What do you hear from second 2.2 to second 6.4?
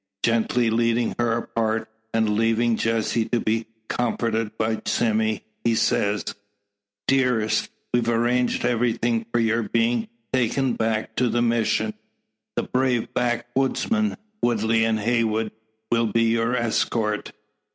leaving Jessie to be comforted by Sime, he says